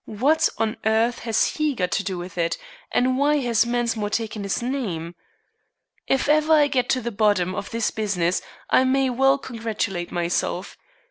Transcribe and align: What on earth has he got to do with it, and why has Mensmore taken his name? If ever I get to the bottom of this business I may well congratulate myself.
What 0.09 0.49
on 0.57 0.77
earth 0.83 1.19
has 1.29 1.45
he 1.57 1.75
got 1.75 1.91
to 1.91 2.03
do 2.03 2.17
with 2.17 2.35
it, 2.35 2.57
and 2.91 3.19
why 3.19 3.37
has 3.41 3.67
Mensmore 3.67 4.09
taken 4.09 4.41
his 4.41 4.59
name? 4.59 5.13
If 6.07 6.27
ever 6.27 6.53
I 6.53 6.65
get 6.69 6.89
to 6.89 7.01
the 7.01 7.11
bottom 7.11 7.53
of 7.53 7.69
this 7.69 7.91
business 7.91 8.41
I 8.71 8.83
may 8.83 9.11
well 9.11 9.37
congratulate 9.37 10.11
myself. 10.11 10.75